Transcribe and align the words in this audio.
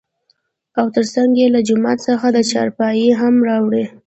او 0.79 0.85
تر 0.95 1.05
څنګ 1.13 1.31
يې 1.39 1.47
له 1.55 1.59
جومات 1.67 1.97
څخه 2.07 2.27
چارپايي 2.51 3.07
هم 3.19 3.35
راوړى. 3.49 3.85